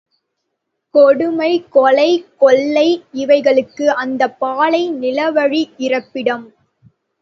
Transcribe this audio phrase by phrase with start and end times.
[0.95, 2.25] கொடுமை, கொலை,
[2.37, 3.03] கொள்ளை
[3.13, 6.53] இவைகளுக்கு அந்தப் பாலை நிலவழி இருப்பிடம்.